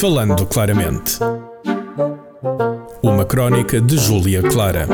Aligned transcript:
Falando 0.00 0.46
claramente. 0.46 1.18
Uma 3.02 3.24
crónica 3.24 3.80
de 3.80 3.98
Júlia 3.98 4.40
Clara. 4.42 4.86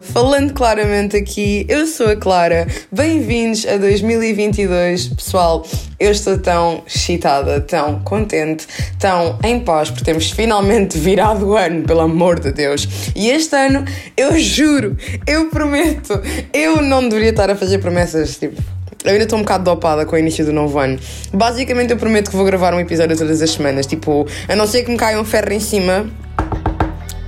Falando 0.00 0.54
claramente 0.54 1.14
aqui, 1.14 1.66
eu 1.68 1.86
sou 1.86 2.08
a 2.08 2.16
Clara. 2.16 2.66
Bem-vindos 2.90 3.66
a 3.66 3.76
2022. 3.76 5.08
Pessoal, 5.08 5.66
eu 6.00 6.10
estou 6.10 6.38
tão 6.38 6.82
excitada, 6.86 7.60
tão 7.60 8.00
contente, 8.00 8.66
tão 8.98 9.38
em 9.44 9.60
paz 9.60 9.90
por 9.90 10.00
termos 10.00 10.30
finalmente 10.30 10.96
virado 10.96 11.48
o 11.48 11.54
ano, 11.54 11.82
pelo 11.82 12.00
amor 12.00 12.40
de 12.40 12.50
Deus. 12.50 12.88
E 13.14 13.28
este 13.28 13.54
ano, 13.54 13.84
eu 14.16 14.38
juro, 14.38 14.96
eu 15.26 15.50
prometo, 15.50 16.18
eu 16.50 16.80
não 16.80 17.06
deveria 17.06 17.28
estar 17.28 17.50
a 17.50 17.56
fazer 17.56 17.76
promessas 17.76 18.38
tipo 18.38 18.62
eu 19.04 19.12
ainda 19.12 19.24
estou 19.24 19.38
um 19.38 19.42
bocado 19.42 19.64
dopada 19.64 20.06
com 20.06 20.16
o 20.16 20.18
início 20.18 20.44
do 20.44 20.52
novo 20.52 20.78
ano. 20.78 20.98
Basicamente, 21.32 21.90
eu 21.90 21.98
prometo 21.98 22.30
que 22.30 22.36
vou 22.36 22.44
gravar 22.44 22.72
um 22.72 22.80
episódio 22.80 23.16
todas 23.16 23.42
as 23.42 23.50
semanas. 23.50 23.86
Tipo, 23.86 24.26
a 24.48 24.56
não 24.56 24.66
ser 24.66 24.82
que 24.82 24.90
me 24.90 24.96
caia 24.96 25.20
um 25.20 25.24
ferro 25.24 25.52
em 25.52 25.60
cima, 25.60 26.10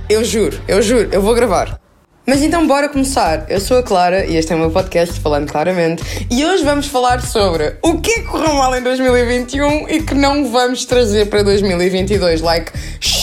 eu 0.09 0.23
juro, 0.23 0.59
eu 0.67 0.81
juro, 0.81 1.07
eu 1.11 1.21
vou 1.21 1.35
gravar. 1.35 1.79
Mas 2.25 2.41
então 2.41 2.65
bora 2.67 2.89
começar. 2.89 3.45
Eu 3.47 3.61
sou 3.61 3.77
a 3.77 3.83
Clara 3.83 4.25
e 4.25 4.35
este 4.35 4.51
é 4.51 4.55
o 4.55 4.59
meu 4.59 4.69
podcast 4.69 5.17
Falando 5.21 5.49
Claramente 5.49 6.03
e 6.29 6.43
hoje 6.43 6.61
vamos 6.61 6.87
falar 6.87 7.21
sobre 7.21 7.77
o 7.81 8.01
que 8.01 8.23
correu 8.23 8.53
mal 8.55 8.75
em 8.75 8.81
2021 8.81 9.87
e 9.87 10.01
que 10.01 10.13
não 10.13 10.51
vamos 10.51 10.83
trazer 10.83 11.27
para 11.27 11.41
2022. 11.41 12.41
Like, 12.41 12.73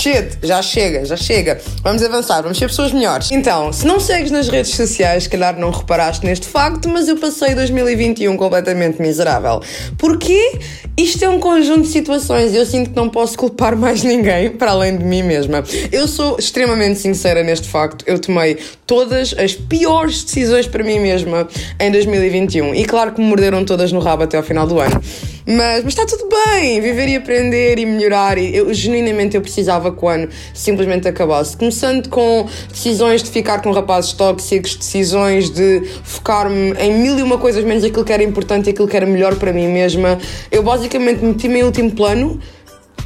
shit, 0.04 0.36
já 0.42 0.60
chega, 0.60 1.02
já 1.06 1.16
chega. 1.16 1.58
Vamos 1.82 2.02
avançar, 2.02 2.42
vamos 2.42 2.58
ser 2.58 2.66
pessoas 2.66 2.92
melhores. 2.92 3.32
Então, 3.32 3.72
se 3.72 3.86
não 3.86 3.98
segues 3.98 4.30
nas 4.30 4.48
redes 4.48 4.72
sociais, 4.72 5.22
se 5.22 5.30
calhar 5.30 5.58
não 5.58 5.70
reparaste 5.70 6.26
neste 6.26 6.46
facto, 6.46 6.90
mas 6.90 7.08
eu 7.08 7.16
passei 7.16 7.54
2021 7.54 8.36
completamente 8.36 9.00
miserável. 9.00 9.62
Porquê? 9.96 10.58
Isto 10.94 11.24
é 11.24 11.28
um 11.28 11.40
conjunto 11.40 11.82
de 11.82 11.88
situações 11.88 12.52
e 12.52 12.56
eu 12.56 12.66
sinto 12.66 12.90
que 12.90 12.96
não 12.96 13.08
posso 13.08 13.38
culpar 13.38 13.74
mais 13.74 14.02
ninguém 14.02 14.50
para 14.50 14.72
além 14.72 14.98
de 14.98 15.04
mim 15.04 15.22
mesma. 15.22 15.64
Eu 15.90 16.06
sou 16.06 16.36
extremamente 16.38 17.00
sincera 17.00 17.42
neste 17.42 17.66
facto. 17.66 18.04
Eu 18.06 18.18
tomei 18.18 18.58
todas 18.86 19.34
as 19.38 19.54
piores 19.54 20.22
decisões 20.22 20.66
para 20.66 20.84
mim 20.84 21.00
mesma 21.00 21.48
em 21.80 21.90
2021. 21.90 22.74
E 22.74 22.84
claro 22.84 23.12
que 23.12 23.22
me 23.22 23.26
morderam 23.26 23.64
todas 23.64 23.90
no 23.90 24.00
rabo 24.00 24.24
até 24.24 24.36
ao 24.36 24.42
final 24.42 24.66
do 24.66 24.78
ano. 24.78 25.00
Mas, 25.46 25.84
mas 25.84 25.92
está 25.92 26.06
tudo 26.06 26.26
bem, 26.28 26.80
viver 26.80 27.06
e 27.08 27.16
aprender 27.16 27.78
e 27.78 27.84
melhorar. 27.84 28.38
E 28.38 28.56
eu, 28.56 28.72
genuinamente, 28.72 29.36
eu 29.36 29.42
precisava 29.42 29.92
que 29.92 30.02
o 30.02 30.08
ano 30.08 30.28
simplesmente 30.54 31.06
acabasse. 31.06 31.54
Começando 31.56 32.08
com 32.08 32.46
decisões 32.70 33.22
de 33.22 33.30
ficar 33.30 33.60
com 33.60 33.70
rapazes 33.70 34.14
tóxicos, 34.14 34.74
decisões 34.74 35.50
de 35.50 35.82
focar-me 36.02 36.72
em 36.78 36.94
mil 36.94 37.18
e 37.18 37.22
uma 37.22 37.36
coisas 37.36 37.62
menos 37.62 37.84
aquilo 37.84 38.04
que 38.04 38.12
era 38.12 38.22
importante 38.22 38.68
e 38.68 38.70
aquilo 38.70 38.88
que 38.88 38.96
era 38.96 39.04
melhor 39.04 39.36
para 39.36 39.52
mim 39.52 39.68
mesma. 39.68 40.18
Eu 40.50 40.62
basicamente 40.62 41.22
meti-me 41.22 41.58
em 41.58 41.62
último 41.62 41.90
plano 41.90 42.40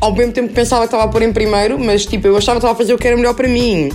ao 0.01 0.15
mesmo 0.15 0.33
tempo 0.33 0.49
que 0.49 0.55
pensava 0.55 0.83
que 0.83 0.87
estava 0.89 1.05
a 1.05 1.09
pôr 1.09 1.23
em 1.23 1.33
primeiro, 1.33 1.77
mas 1.77 2.07
tipo, 2.07 2.29
eu 2.29 2.37
achava 2.37 2.61
que 2.61 2.65
estava 2.65 2.75
a 2.75 2.77
fazer 2.77 2.95
o 2.95 2.99
que 2.99 3.09
era 3.09 3.17
melhor 3.17 3.35
para 3.35 3.49
mim. 3.49 3.91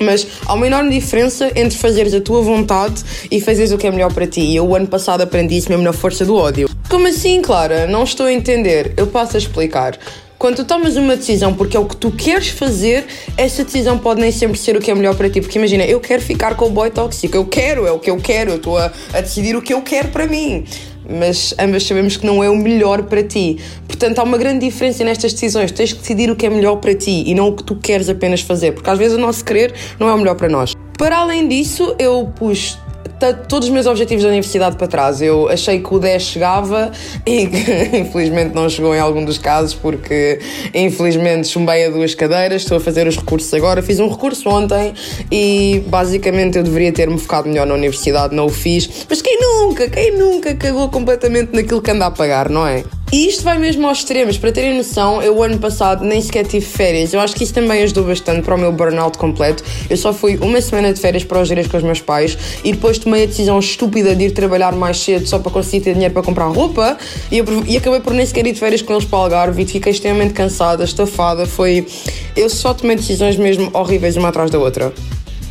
Mas 0.00 0.24
há 0.46 0.54
uma 0.54 0.68
enorme 0.68 0.90
diferença 0.90 1.50
entre 1.56 1.76
fazeres 1.76 2.14
a 2.14 2.20
tua 2.20 2.40
vontade 2.40 3.02
e 3.28 3.40
fazeres 3.40 3.72
o 3.72 3.78
que 3.78 3.88
é 3.88 3.90
melhor 3.90 4.12
para 4.12 4.28
ti. 4.28 4.40
E 4.40 4.54
eu, 4.54 4.64
o 4.64 4.76
ano 4.76 4.86
passado, 4.86 5.22
aprendi 5.22 5.56
isso 5.56 5.68
mesmo 5.68 5.82
na 5.82 5.92
força 5.92 6.24
do 6.24 6.36
ódio. 6.36 6.77
Como 6.88 7.06
assim, 7.06 7.42
Clara? 7.42 7.86
Não 7.86 8.02
estou 8.02 8.24
a 8.24 8.32
entender. 8.32 8.94
Eu 8.96 9.08
passo 9.08 9.36
a 9.36 9.38
explicar. 9.38 9.98
Quando 10.38 10.56
tu 10.56 10.64
tomas 10.64 10.96
uma 10.96 11.16
decisão 11.16 11.52
porque 11.52 11.76
é 11.76 11.80
o 11.80 11.84
que 11.84 11.96
tu 11.96 12.10
queres 12.10 12.48
fazer, 12.48 13.04
essa 13.36 13.62
decisão 13.62 13.98
pode 13.98 14.22
nem 14.22 14.32
sempre 14.32 14.58
ser 14.58 14.74
o 14.74 14.80
que 14.80 14.90
é 14.90 14.94
melhor 14.94 15.14
para 15.14 15.28
ti. 15.28 15.42
Porque 15.42 15.58
imagina, 15.58 15.84
eu 15.84 16.00
quero 16.00 16.22
ficar 16.22 16.54
com 16.56 16.64
o 16.64 16.70
boy 16.70 16.90
tóxico, 16.90 17.36
eu 17.36 17.44
quero, 17.44 17.86
é 17.86 17.92
o 17.92 17.98
que 17.98 18.10
eu 18.10 18.16
quero, 18.16 18.52
eu 18.52 18.56
estou 18.56 18.78
a, 18.78 18.90
a 19.12 19.20
decidir 19.20 19.54
o 19.54 19.60
que 19.60 19.74
eu 19.74 19.82
quero 19.82 20.08
para 20.08 20.26
mim 20.26 20.64
mas 21.10 21.54
ambas 21.58 21.84
sabemos 21.84 22.18
que 22.18 22.26
não 22.26 22.44
é 22.44 22.50
o 22.50 22.56
melhor 22.56 23.04
para 23.04 23.22
ti. 23.22 23.58
Portanto, 23.86 24.18
há 24.18 24.22
uma 24.22 24.36
grande 24.36 24.66
diferença 24.66 25.02
nestas 25.02 25.32
decisões. 25.32 25.72
Tens 25.72 25.94
que 25.94 26.00
decidir 26.00 26.30
o 26.30 26.36
que 26.36 26.44
é 26.44 26.50
melhor 26.50 26.76
para 26.76 26.94
ti 26.94 27.24
e 27.26 27.34
não 27.34 27.48
o 27.48 27.56
que 27.56 27.64
tu 27.64 27.76
queres 27.76 28.10
apenas 28.10 28.42
fazer, 28.42 28.72
porque 28.72 28.90
às 28.90 28.98
vezes 28.98 29.16
o 29.16 29.20
nosso 29.20 29.42
querer 29.42 29.72
não 29.98 30.06
é 30.06 30.12
o 30.12 30.18
melhor 30.18 30.34
para 30.34 30.50
nós. 30.50 30.74
Para 30.98 31.16
além 31.16 31.48
disso, 31.48 31.96
eu 31.98 32.30
pus 32.36 32.78
todos 33.48 33.68
os 33.68 33.74
meus 33.74 33.86
objetivos 33.86 34.22
da 34.22 34.28
universidade 34.28 34.76
para 34.76 34.86
trás. 34.86 35.20
Eu 35.20 35.48
achei 35.48 35.80
que 35.80 35.94
o 35.94 35.98
10 35.98 36.22
chegava 36.22 36.90
e 37.26 37.48
infelizmente 37.98 38.54
não 38.54 38.68
chegou 38.68 38.94
em 38.94 39.00
algum 39.00 39.24
dos 39.24 39.38
casos 39.38 39.74
porque 39.74 40.40
infelizmente 40.74 41.48
chumbei 41.48 41.86
a 41.86 41.90
duas 41.90 42.14
cadeiras, 42.14 42.62
estou 42.62 42.76
a 42.76 42.80
fazer 42.80 43.06
os 43.06 43.16
recursos 43.16 43.52
agora, 43.54 43.82
fiz 43.82 44.00
um 44.00 44.08
recurso 44.08 44.48
ontem 44.48 44.94
e 45.30 45.82
basicamente 45.86 46.58
eu 46.58 46.62
deveria 46.64 46.92
ter-me 46.92 47.18
focado 47.18 47.48
melhor 47.48 47.66
na 47.66 47.74
universidade, 47.74 48.34
não 48.34 48.46
o 48.46 48.50
fiz. 48.50 49.06
Mas 49.08 49.20
quem 49.20 49.38
nunca, 49.40 49.88
quem 49.88 50.16
nunca 50.16 50.54
cagou 50.54 50.88
completamente 50.88 51.52
naquilo 51.52 51.82
que 51.82 51.90
anda 51.90 52.06
a 52.06 52.10
pagar, 52.10 52.48
não 52.48 52.66
é? 52.66 52.84
E 53.10 53.26
isto 53.26 53.42
vai 53.42 53.58
mesmo 53.58 53.86
aos 53.86 53.98
extremos. 53.98 54.36
Para 54.36 54.52
terem 54.52 54.76
noção, 54.76 55.22
eu 55.22 55.42
ano 55.42 55.58
passado 55.58 56.04
nem 56.04 56.20
sequer 56.20 56.46
tive 56.46 56.66
férias. 56.66 57.14
Eu 57.14 57.20
acho 57.20 57.34
que 57.34 57.42
isso 57.42 57.54
também 57.54 57.82
ajudou 57.82 58.04
bastante 58.04 58.42
para 58.42 58.54
o 58.54 58.58
meu 58.58 58.70
burnout 58.70 59.16
completo. 59.16 59.64
Eu 59.88 59.96
só 59.96 60.12
fui 60.12 60.36
uma 60.36 60.60
semana 60.60 60.92
de 60.92 61.00
férias 61.00 61.24
para 61.24 61.40
os 61.40 61.48
dias 61.48 61.66
com 61.66 61.78
os 61.78 61.82
meus 61.82 62.02
pais 62.02 62.36
e 62.62 62.72
depois 62.72 62.98
tomei 62.98 63.24
a 63.24 63.26
decisão 63.26 63.58
estúpida 63.58 64.14
de 64.14 64.26
ir 64.26 64.32
trabalhar 64.32 64.72
mais 64.72 64.98
cedo 64.98 65.26
só 65.26 65.38
para 65.38 65.50
conseguir 65.50 65.84
ter 65.84 65.94
dinheiro 65.94 66.12
para 66.12 66.22
comprar 66.22 66.48
roupa 66.48 66.98
e, 67.32 67.38
eu, 67.38 67.46
e 67.66 67.76
acabei 67.78 68.00
por 68.00 68.12
nem 68.12 68.26
sequer 68.26 68.46
ir 68.46 68.52
de 68.52 68.60
férias 68.60 68.82
com 68.82 68.92
eles 68.92 69.06
para 69.06 69.18
o 69.18 69.22
Algarve 69.22 69.62
e 69.62 69.66
fiquei 69.66 69.92
extremamente 69.92 70.34
cansada, 70.34 70.84
estafada. 70.84 71.46
Foi. 71.46 71.86
Eu 72.36 72.50
só 72.50 72.74
tomei 72.74 72.96
decisões 72.96 73.36
mesmo 73.36 73.70
horríveis 73.72 74.16
uma 74.16 74.28
atrás 74.28 74.50
da 74.50 74.58
outra. 74.58 74.92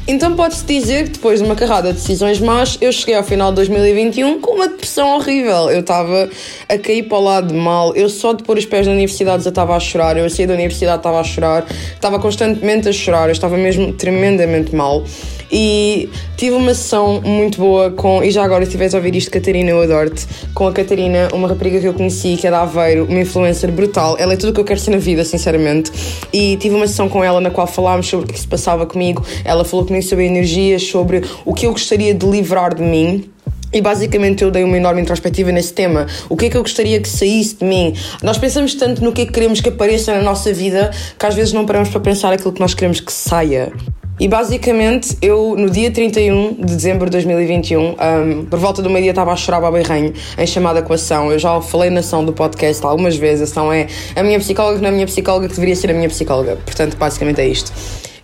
Então 0.08 0.34
pode-se 0.38 0.64
dizer 0.64 1.04
que 1.04 1.10
depois 1.10 1.40
de 1.40 1.46
uma 1.46 1.54
carrada 1.54 1.92
de 1.92 2.00
decisões 2.00 2.40
más, 2.40 2.78
eu 2.80 2.94
cheguei 2.94 3.16
ao 3.16 3.24
final 3.24 3.50
de 3.50 3.58
2021 3.58 4.40
com 4.40 4.52
uma 4.54 4.70
depressão 4.70 5.18
horrível. 5.18 5.70
Eu 5.70 5.82
estava 5.82 6.30
a 6.70 6.78
cair 6.78 7.04
para 7.04 7.18
o 7.18 7.22
lado 7.22 7.54
mal, 7.54 7.94
eu 7.94 8.08
só 8.08 8.32
de 8.32 8.42
pôr 8.42 8.58
os 8.58 8.66
pés 8.66 8.88
na 8.88 8.94
universidade 8.94 9.44
já 9.44 9.50
estava 9.50 9.76
a 9.76 9.80
chorar, 9.82 10.18
eu 10.18 10.30
saí 10.30 10.48
da 10.48 10.54
universidade 10.54 11.00
estava 11.00 11.20
a 11.20 11.24
chorar, 11.26 11.66
estava 11.94 12.20
constantemente 12.20 12.88
a 12.88 12.94
chorar, 12.94 13.28
eu 13.28 13.34
estava 13.34 13.58
mesmo 13.58 13.92
tremendamente 13.92 14.74
mal. 14.74 15.04
E 15.52 16.10
tive 16.36 16.56
uma 16.56 16.74
sessão 16.74 17.22
muito 17.22 17.58
boa 17.58 17.90
com, 17.92 18.22
e 18.22 18.32
já 18.32 18.44
agora 18.44 18.64
se 18.64 18.70
estiveres 18.70 18.94
a 18.94 18.98
ouvir 18.98 19.16
isto, 19.16 19.32
Catarina, 19.32 19.70
eu 19.70 19.82
adoro-te, 19.82 20.28
com 20.54 20.68
a 20.68 20.74
Catarina, 20.74 21.30
uma 21.34 21.48
rapariga 21.48 21.80
que 21.80 21.88
eu 21.88 21.94
conheci, 21.94 22.36
que 22.36 22.46
é 22.46 22.52
da 22.52 22.62
Aveiro, 22.62 23.06
uma 23.06 23.22
influencer 23.22 23.72
brutal. 23.72 24.18
Ela 24.20 24.34
é 24.34 24.38
tudo 24.38 24.50
o 24.50 24.54
que 24.54 24.60
eu 24.60 24.66
quero 24.66 24.80
ser 24.80 24.92
na 24.92 24.98
vida, 24.98 25.24
sinceramente. 25.24 25.92
E 26.34 26.58
tive 26.58 26.76
uma 26.76 26.88
sessão 26.88 27.08
com 27.08 27.24
ela 27.24 27.40
na 27.40 27.50
qual 27.50 27.66
falámos 27.66 28.08
sobre 28.08 28.30
o 28.30 28.34
que 28.34 28.40
se 28.40 28.48
passava 28.48 28.86
comigo. 28.86 29.26
Ela 29.46 29.64
falou 29.64 29.86
comigo 29.86 29.97
sobre 30.02 30.26
energias, 30.26 30.84
sobre 30.84 31.24
o 31.46 31.54
que 31.54 31.66
eu 31.66 31.72
gostaria 31.72 32.14
de 32.14 32.26
livrar 32.26 32.76
de 32.76 32.82
mim. 32.82 33.30
E 33.74 33.82
basicamente 33.82 34.44
eu 34.44 34.50
dei 34.50 34.64
uma 34.64 34.78
enorme 34.78 35.02
introspectiva 35.02 35.52
nesse 35.52 35.74
tema. 35.74 36.08
O 36.30 36.38
que 36.38 36.46
é 36.46 36.50
que 36.50 36.56
eu 36.56 36.62
gostaria 36.62 37.02
que 37.02 37.10
saísse 37.10 37.58
de 37.58 37.66
mim? 37.66 37.94
Nós 38.24 38.38
pensamos 38.38 38.74
tanto 38.76 39.04
no 39.04 39.12
que 39.12 39.22
é 39.22 39.26
que 39.26 39.32
queremos 39.34 39.60
que 39.60 39.70
apareça 39.70 40.16
na 40.16 40.22
nossa 40.22 40.54
vida 40.54 40.92
que 41.20 41.26
às 41.26 41.36
vezes 41.36 41.52
não 41.52 41.66
paramos 41.66 41.90
para 41.90 42.00
pensar 42.00 42.32
aquilo 42.32 42.54
que 42.54 42.62
nós 42.62 42.74
queremos 42.74 43.02
que 43.02 43.12
saia. 43.12 43.74
E 44.20 44.28
basicamente, 44.28 45.16
eu 45.22 45.56
no 45.56 45.70
dia 45.70 45.92
31 45.92 46.56
de 46.56 46.76
dezembro 46.76 47.06
de 47.06 47.12
2021, 47.12 47.80
um, 47.80 48.46
por 48.46 48.58
volta 48.58 48.82
do 48.82 48.90
meio-dia, 48.90 49.12
estava 49.12 49.32
a 49.32 49.36
chorar 49.36 49.62
e 49.62 50.42
em 50.42 50.48
chamada 50.48 50.82
com 50.82 50.92
a 50.92 50.96
ação. 50.96 51.32
Eu 51.32 51.38
já 51.38 51.62
falei 51.62 51.92
na 51.92 52.00
ação 52.00 52.26
do 52.26 52.34
podcast 52.34 52.84
algumas 52.84 53.16
vezes. 53.16 53.42
A 53.42 53.44
ação 53.44 53.72
é 53.72 53.86
a 54.16 54.24
minha 54.24 54.40
psicóloga, 54.40 54.80
não 54.80 54.88
é 54.88 54.90
a 54.90 54.94
minha 54.94 55.06
psicóloga, 55.06 55.48
que 55.48 55.54
deveria 55.54 55.76
ser 55.76 55.92
a 55.92 55.94
minha 55.94 56.10
psicóloga. 56.10 56.58
Portanto, 56.66 56.98
basicamente 56.98 57.42
é 57.42 57.48
isto. 57.48 57.72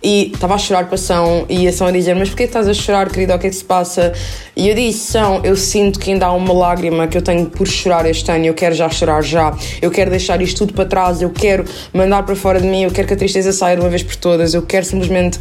E 0.04 0.32
estava 0.34 0.54
a 0.54 0.58
chorar 0.58 0.84
com 0.84 0.94
a 0.94 0.96
ação 0.96 1.46
e 1.48 1.66
a 1.66 1.70
ação 1.70 1.86
a 1.86 1.90
dizer: 1.90 2.14
Mas 2.14 2.28
porquê 2.28 2.42
estás 2.42 2.68
a 2.68 2.74
chorar, 2.74 3.08
querida? 3.08 3.34
O 3.34 3.38
que 3.38 3.46
é 3.46 3.50
que 3.50 3.56
se 3.56 3.64
passa? 3.64 4.12
E 4.54 4.68
eu 4.68 4.74
disse: 4.74 5.12
São, 5.12 5.40
eu 5.42 5.56
sinto 5.56 5.98
que 5.98 6.12
ainda 6.12 6.26
há 6.26 6.32
uma 6.32 6.52
lágrima 6.52 7.08
que 7.08 7.16
eu 7.16 7.22
tenho 7.22 7.46
por 7.46 7.66
chorar 7.66 8.04
este 8.04 8.30
ano. 8.30 8.44
Eu 8.44 8.52
quero 8.52 8.74
já 8.74 8.90
chorar 8.90 9.22
já. 9.22 9.56
Eu 9.80 9.90
quero 9.90 10.10
deixar 10.10 10.42
isto 10.42 10.58
tudo 10.58 10.74
para 10.74 10.84
trás. 10.84 11.22
Eu 11.22 11.30
quero 11.30 11.64
mandar 11.90 12.22
para 12.22 12.36
fora 12.36 12.60
de 12.60 12.66
mim. 12.66 12.82
Eu 12.82 12.90
quero 12.90 13.08
que 13.08 13.14
a 13.14 13.16
tristeza 13.16 13.50
saia 13.50 13.76
de 13.76 13.82
uma 13.82 13.88
vez 13.88 14.02
por 14.02 14.16
todas. 14.16 14.52
Eu 14.52 14.60
quero 14.60 14.84
simplesmente 14.84 15.40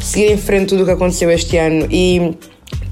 seguir 0.00 0.30
em 0.30 0.38
frente 0.38 0.68
tudo 0.68 0.84
o 0.84 0.86
que 0.86 0.92
aconteceu 0.92 1.28
este 1.28 1.56
ano 1.56 1.88
e 1.90 2.36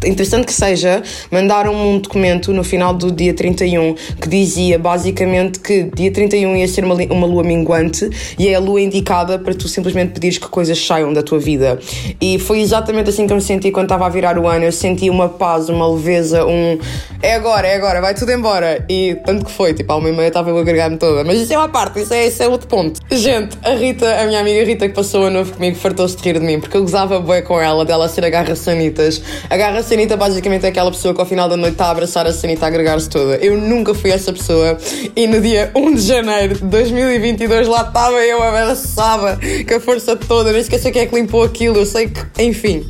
interessante 0.06 0.46
que 0.46 0.52
seja, 0.52 1.02
mandaram 1.30 1.74
um 1.74 1.98
documento 1.98 2.52
no 2.52 2.62
final 2.62 2.94
do 2.94 3.10
dia 3.10 3.32
31 3.34 3.94
que 4.20 4.28
dizia 4.28 4.78
basicamente 4.78 5.58
que 5.60 5.84
dia 5.94 6.12
31 6.12 6.56
ia 6.56 6.68
ser 6.68 6.84
uma, 6.84 6.94
uma 6.94 7.26
lua 7.26 7.42
minguante 7.42 8.08
e 8.38 8.48
é 8.48 8.54
a 8.54 8.60
lua 8.60 8.80
indicada 8.80 9.38
para 9.38 9.54
tu 9.54 9.68
simplesmente 9.68 10.12
pedires 10.12 10.38
que 10.38 10.48
coisas 10.48 10.78
saiam 10.84 11.12
da 11.12 11.22
tua 11.22 11.38
vida. 11.38 11.78
E 12.20 12.38
foi 12.38 12.60
exatamente 12.60 13.10
assim 13.10 13.26
que 13.26 13.32
eu 13.32 13.36
me 13.36 13.42
senti 13.42 13.70
quando 13.70 13.86
estava 13.86 14.06
a 14.06 14.08
virar 14.08 14.38
o 14.38 14.46
ano. 14.46 14.64
Eu 14.64 14.72
senti 14.72 15.08
uma 15.08 15.28
paz, 15.28 15.68
uma 15.68 15.88
leveza, 15.88 16.44
um 16.44 16.78
é 17.22 17.34
agora, 17.34 17.66
é 17.66 17.76
agora, 17.76 18.00
vai 18.00 18.14
tudo 18.14 18.32
embora. 18.32 18.84
E 18.88 19.16
tanto 19.24 19.46
que 19.46 19.50
foi, 19.50 19.72
tipo, 19.72 19.90
a 19.92 19.96
uma 19.96 20.08
e 20.08 20.12
meia 20.12 20.28
estava 20.28 20.50
a 20.50 20.60
agregar-me 20.60 20.98
toda. 20.98 21.24
Mas 21.24 21.40
isso 21.40 21.52
é 21.52 21.58
uma 21.58 21.68
parte, 21.68 22.00
isso 22.00 22.12
é, 22.12 22.26
isso 22.26 22.42
é 22.42 22.48
outro 22.48 22.68
ponto. 22.68 23.00
Gente, 23.10 23.56
a 23.62 23.70
Rita, 23.70 24.20
a 24.20 24.26
minha 24.26 24.40
amiga 24.40 24.64
Rita 24.64 24.88
que 24.88 24.94
passou 24.94 25.26
a 25.26 25.30
novo 25.30 25.52
comigo, 25.52 25.76
fartou-se 25.76 26.16
de 26.16 26.22
rir 26.22 26.38
de 26.38 26.44
mim 26.44 26.60
porque 26.60 26.76
eu 26.76 26.82
gozava 26.82 27.20
bem 27.20 27.42
com 27.42 27.60
ela, 27.60 27.84
dela 27.84 28.08
ser 28.08 28.24
a 28.24 28.30
garra 28.30 28.54
sanitas. 29.64 29.86
A 29.86 29.88
Sanita 29.88 30.16
basicamente 30.16 30.66
é 30.66 30.68
aquela 30.68 30.90
pessoa 30.90 31.14
que 31.14 31.20
ao 31.20 31.26
final 31.26 31.48
da 31.48 31.56
noite 31.56 31.72
está 31.72 31.86
a 31.86 31.90
abraçar 31.90 32.26
a 32.26 32.32
Sanita 32.32 32.66
a 32.66 32.68
agregar-se 32.68 33.08
toda. 33.08 33.36
Eu 33.36 33.56
nunca 33.56 33.94
fui 33.94 34.10
essa 34.10 34.32
pessoa 34.32 34.76
e 35.14 35.26
no 35.26 35.40
dia 35.40 35.70
1 35.74 35.94
de 35.94 36.00
janeiro 36.02 36.54
de 36.56 36.64
2022 36.64 37.68
lá 37.68 37.82
estava 37.82 38.20
eu, 38.24 38.42
a 38.42 38.48
abraçava 38.48 39.38
com 39.66 39.74
a 39.74 39.80
força 39.80 40.16
toda. 40.16 40.52
Nem 40.52 40.60
esqueci 40.60 40.90
quem 40.90 41.02
é 41.02 41.06
que 41.06 41.14
limpou 41.14 41.42
aquilo, 41.42 41.78
eu 41.78 41.86
sei 41.86 42.08
que, 42.08 42.42
enfim. 42.42 42.84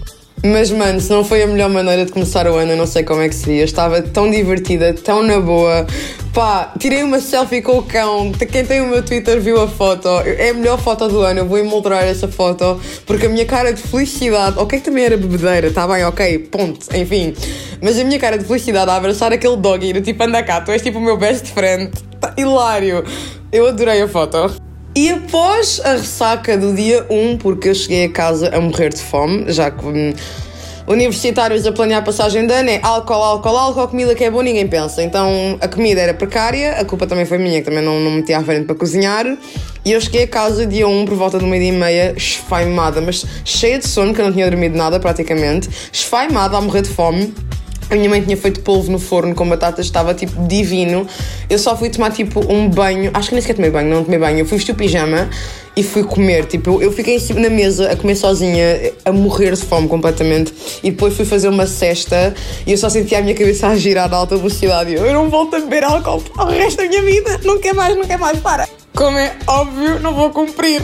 Mas, 0.44 0.70
mano, 0.70 1.00
se 1.00 1.10
não 1.10 1.24
foi 1.24 1.42
a 1.42 1.46
melhor 1.46 1.70
maneira 1.70 2.04
de 2.04 2.12
começar 2.12 2.46
o 2.46 2.54
ano, 2.54 2.72
eu 2.72 2.76
não 2.76 2.86
sei 2.86 3.02
como 3.02 3.22
é 3.22 3.28
que 3.28 3.34
seria. 3.34 3.64
Estava 3.64 4.02
tão 4.02 4.30
divertida, 4.30 4.92
tão 4.92 5.22
na 5.22 5.40
boa. 5.40 5.86
Pá, 6.34 6.72
tirei 6.80 7.00
uma 7.04 7.20
selfie 7.20 7.62
com 7.62 7.78
o 7.78 7.82
cão. 7.84 8.32
Quem 8.32 8.64
tem 8.64 8.80
o 8.80 8.88
meu 8.88 9.04
Twitter 9.04 9.40
viu 9.40 9.62
a 9.62 9.68
foto. 9.68 10.08
É 10.08 10.48
a 10.48 10.52
melhor 10.52 10.80
foto 10.80 11.06
do 11.06 11.20
ano. 11.20 11.38
Eu 11.38 11.46
vou 11.46 11.56
emoldurar 11.56 12.02
essa 12.02 12.26
foto 12.26 12.80
porque 13.06 13.26
a 13.26 13.28
minha 13.28 13.46
cara 13.46 13.72
de 13.72 13.80
felicidade. 13.80 14.58
Ok, 14.58 14.80
também 14.80 15.04
era 15.04 15.16
bebedeira, 15.16 15.70
tá 15.70 15.86
bem, 15.86 16.04
ok, 16.04 16.40
ponto, 16.40 16.88
enfim. 16.92 17.32
Mas 17.80 18.00
a 18.00 18.02
minha 18.02 18.18
cara 18.18 18.36
de 18.36 18.44
felicidade 18.44 18.90
a 18.90 18.96
abraçar 18.96 19.32
aquele 19.32 19.56
doggy, 19.56 19.92
do 19.92 20.00
tipo, 20.00 20.24
anda 20.24 20.42
cá, 20.42 20.60
tu 20.60 20.72
és 20.72 20.82
tipo 20.82 20.98
o 20.98 21.00
meu 21.00 21.16
best 21.16 21.52
friend. 21.52 21.92
Tá 22.20 22.34
hilário. 22.36 23.04
Eu 23.52 23.68
adorei 23.68 24.02
a 24.02 24.08
foto. 24.08 24.56
E 24.96 25.10
após 25.10 25.80
a 25.84 25.92
ressaca 25.92 26.58
do 26.58 26.74
dia 26.74 27.06
1, 27.08 27.38
porque 27.38 27.68
eu 27.68 27.74
cheguei 27.76 28.06
a 28.06 28.08
casa 28.08 28.48
a 28.52 28.60
morrer 28.60 28.88
de 28.88 29.00
fome, 29.00 29.52
já 29.52 29.70
que 29.70 29.86
hum, 29.86 30.12
universitários 30.86 31.66
a 31.66 31.72
planear 31.72 32.04
passagem 32.04 32.46
de 32.46 32.52
ano 32.52 32.68
é 32.68 32.80
álcool, 32.82 33.14
álcool, 33.14 33.56
álcool, 33.56 33.88
comida 33.88 34.14
que 34.14 34.24
é 34.24 34.30
boa, 34.30 34.42
ninguém 34.42 34.66
pensa. 34.68 35.02
Então 35.02 35.56
a 35.60 35.68
comida 35.68 36.00
era 36.00 36.14
precária, 36.14 36.72
a 36.72 36.84
culpa 36.84 37.06
também 37.06 37.24
foi 37.24 37.38
minha, 37.38 37.60
que 37.60 37.64
também 37.64 37.82
não, 37.82 38.00
não 38.00 38.10
me 38.10 38.16
meti 38.18 38.34
à 38.34 38.42
frente 38.42 38.66
para 38.66 38.74
cozinhar. 38.74 39.26
E 39.84 39.92
eu 39.92 40.00
cheguei 40.00 40.24
a 40.24 40.28
casa 40.28 40.66
dia 40.66 40.86
1 40.86 41.04
por 41.06 41.14
volta 41.14 41.38
de 41.38 41.44
uma 41.44 41.58
dia 41.58 41.68
e 41.68 41.72
meia, 41.72 42.14
esfaimada, 42.16 43.00
mas 43.00 43.24
cheia 43.44 43.78
de 43.78 43.86
sono, 43.86 44.14
que 44.14 44.20
eu 44.20 44.26
não 44.26 44.32
tinha 44.32 44.48
dormido 44.48 44.76
nada 44.76 45.00
praticamente, 45.00 45.68
esfaimada 45.92 46.56
a 46.56 46.60
morrer 46.60 46.82
de 46.82 46.88
fome. 46.88 47.34
A 47.90 47.94
minha 47.94 48.08
mãe 48.08 48.22
tinha 48.22 48.36
feito 48.36 48.60
polvo 48.60 48.90
no 48.90 48.98
forno 48.98 49.34
com 49.34 49.46
batatas, 49.46 49.84
estava 49.84 50.14
tipo 50.14 50.46
divino. 50.46 51.06
Eu 51.50 51.58
só 51.58 51.76
fui 51.76 51.90
tomar 51.90 52.12
tipo 52.12 52.40
um 52.50 52.68
banho, 52.68 53.10
acho 53.12 53.28
que 53.28 53.34
nem 53.34 53.42
sequer 53.42 53.54
tomei 53.54 53.70
banho, 53.70 53.90
não 53.90 54.04
tomei 54.04 54.18
banho. 54.18 54.38
Eu 54.38 54.46
fui 54.46 54.56
vestir 54.56 54.72
o 54.72 54.74
pijama 54.74 55.28
e 55.76 55.82
fui 55.82 56.04
comer. 56.04 56.46
Tipo, 56.46 56.80
eu 56.82 56.92
fiquei 56.92 57.18
na 57.36 57.48
mesa 57.48 57.90
a 57.90 57.96
comer 57.96 58.16
sozinha, 58.16 58.92
a 59.04 59.12
morrer 59.12 59.54
de 59.54 59.62
fome 59.62 59.88
completamente. 59.88 60.52
E 60.82 60.90
depois 60.90 61.14
fui 61.14 61.24
fazer 61.24 61.48
uma 61.48 61.66
cesta 61.66 62.34
e 62.66 62.72
eu 62.72 62.78
só 62.78 62.88
sentia 62.88 63.18
a 63.18 63.22
minha 63.22 63.34
cabeça 63.34 63.68
a 63.68 63.76
girar 63.76 64.12
a 64.12 64.16
alta 64.16 64.36
velocidade. 64.36 64.94
Eu, 64.94 65.04
eu 65.06 65.12
não 65.12 65.28
volto 65.28 65.56
a 65.56 65.60
beber 65.60 65.84
álcool 65.84 66.22
ao 66.36 66.48
resto 66.48 66.78
da 66.78 66.88
minha 66.88 67.02
vida, 67.02 67.40
não 67.44 67.58
quer 67.58 67.74
mais, 67.74 67.96
não 67.96 68.04
quer 68.04 68.18
mais, 68.18 68.38
para. 68.38 68.68
Como 68.96 69.18
é 69.18 69.34
óbvio, 69.48 69.98
não 69.98 70.14
vou 70.14 70.30
cumprir. 70.30 70.80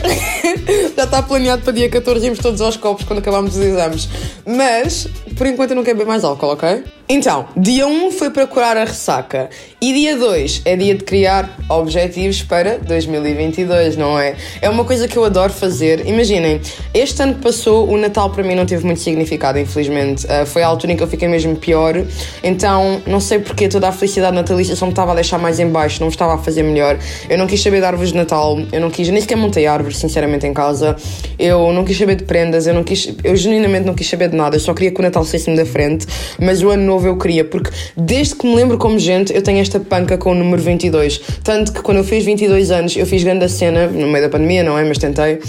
Já 0.97 1.05
está 1.05 1.23
planeado 1.23 1.63
para 1.63 1.73
dia 1.73 1.89
14 1.89 2.27
irmos 2.27 2.41
todos 2.41 2.61
aos 2.61 2.77
copos 2.77 3.05
quando 3.05 3.21
acabarmos 3.21 3.57
os 3.57 3.63
exames. 3.63 4.09
Mas, 4.45 5.07
por 5.37 5.47
enquanto, 5.47 5.71
eu 5.71 5.77
não 5.77 5.85
quero 5.85 5.97
beber 5.97 6.09
mais 6.09 6.25
álcool, 6.25 6.49
ok? 6.49 6.83
Então, 7.13 7.47
dia 7.57 7.89
1 7.89 8.13
foi 8.13 8.31
para 8.31 8.47
curar 8.47 8.77
a 8.77 8.85
ressaca. 8.85 9.51
E 9.81 9.93
dia 9.93 10.17
2 10.17 10.63
é 10.65 10.77
dia 10.77 10.95
de 10.95 11.03
criar 11.03 11.59
objetivos 11.69 12.41
para 12.41 12.79
2022, 12.79 13.97
não 13.97 14.17
é? 14.17 14.37
É 14.63 14.71
uma 14.71 14.85
coisa 14.85 15.09
que 15.09 15.17
eu 15.17 15.25
adoro 15.25 15.53
fazer. 15.53 16.07
Imaginem, 16.07 16.61
este 16.95 17.21
ano 17.21 17.35
que 17.35 17.41
passou, 17.41 17.89
o 17.89 17.97
Natal 17.97 18.31
para 18.31 18.45
mim 18.45 18.55
não 18.55 18.65
teve 18.65 18.87
muito 18.87 19.01
significado, 19.01 19.59
infelizmente. 19.59 20.25
Uh, 20.27 20.47
foi 20.47 20.63
a 20.63 20.69
altura 20.69 20.93
em 20.93 20.97
que 20.97 21.03
eu 21.03 21.09
fiquei 21.09 21.27
mesmo 21.27 21.57
pior. 21.57 22.01
Então, 22.45 23.03
não 23.05 23.19
sei 23.19 23.41
porque 23.41 23.69
toda 23.69 23.89
a 23.89 23.93
felicidade 23.93 24.37
natalícia 24.37 24.77
só 24.77 24.87
me 24.87 24.93
estava 24.93 25.11
a 25.11 25.15
deixar 25.17 25.39
mais 25.39 25.59
em 25.59 25.67
baixo, 25.67 25.99
não 25.99 26.07
me 26.07 26.13
estava 26.13 26.35
a 26.35 26.39
fazer 26.39 26.63
melhor. 26.63 26.97
Eu 27.29 27.39
não 27.39 27.49
quis 27.49 27.61
saber 27.61 27.81
de 27.81 27.87
árvores 28.01 28.13
de 28.13 28.17
Natal, 28.17 28.59
eu 28.73 28.81
não 28.81 28.91
quis, 28.91 29.09
nem 29.11 29.21
sequer 29.21 29.37
montei 29.37 29.67
árvores, 29.67 29.99
sinceramente, 29.99 30.47
em 30.47 30.55
casa. 30.55 30.97
Eu 31.39 31.71
não 31.73 31.85
quis 31.85 31.99
saber 31.99 32.17
de 32.17 32.25
prendas, 32.25 32.67
eu 32.67 32.73
não 32.73 32.83
quis, 32.83 33.15
eu 33.23 33.37
genuinamente 33.37 33.87
não 33.87 33.95
quis 33.95 34.09
saber 34.09 34.31
de 34.31 34.37
nada. 34.37 34.57
Eu 34.57 34.61
só 34.61 34.73
queria 34.73 34.91
que 34.91 34.99
o 34.99 35.03
Natal 35.03 35.23
saísse-me 35.25 35.57
da 35.57 35.67
frente. 35.67 36.07
Mas 36.41 36.63
o 36.63 36.71
ano 36.71 36.83
novo 36.83 37.07
eu 37.07 37.19
queria, 37.19 37.45
porque 37.45 37.71
desde 37.97 38.35
que 38.35 38.47
me 38.47 38.55
lembro 38.55 38.79
como 38.79 38.99
gente, 38.99 39.35
eu 39.35 39.43
tenho 39.43 39.61
esta 39.61 39.79
panca 39.79 40.17
com 40.17 40.31
o 40.31 40.35
número 40.35 40.63
22. 40.63 41.21
Tanto 41.45 41.73
que 41.73 41.83
quando 41.83 41.99
eu 41.99 42.05
fiz 42.05 42.25
22 42.25 42.71
anos, 42.71 42.97
eu 42.97 43.07
fiz 43.07 43.23
grande 43.23 43.49
cena, 43.51 43.87
no 43.87 44.09
meio 44.09 44.25
da 44.25 44.31
pandemia, 44.31 44.63
não 44.63 44.79
é? 44.79 44.85
Mas 44.85 44.97
tentei. 44.97 45.41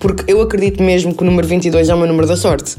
Porque 0.00 0.30
eu 0.30 0.40
acredito 0.40 0.82
mesmo 0.82 1.14
que 1.14 1.22
o 1.22 1.26
número 1.26 1.46
22 1.46 1.88
é 1.88 1.94
o 1.94 1.98
meu 1.98 2.08
número 2.08 2.26
da 2.26 2.36
sorte. 2.36 2.76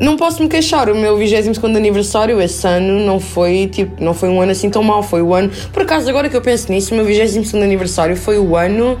Não 0.00 0.16
posso 0.16 0.42
me 0.42 0.48
queixar, 0.48 0.88
o 0.88 0.94
meu 0.94 1.16
22 1.16 1.76
aniversário 1.76 2.40
esse 2.40 2.66
ano 2.66 3.04
não 3.04 3.18
foi 3.18 3.66
tipo, 3.66 4.02
não 4.02 4.14
foi 4.14 4.28
um 4.28 4.40
ano 4.40 4.52
assim 4.52 4.70
tão 4.70 4.82
mau, 4.82 5.02
foi 5.02 5.22
o 5.22 5.34
ano. 5.34 5.50
Por 5.72 5.82
acaso, 5.82 6.08
agora 6.08 6.28
que 6.28 6.36
eu 6.36 6.40
penso 6.40 6.70
nisso, 6.70 6.94
o 6.94 6.96
meu 6.96 7.04
22 7.04 7.54
aniversário 7.54 8.16
foi 8.16 8.38
o 8.38 8.56
ano 8.56 8.96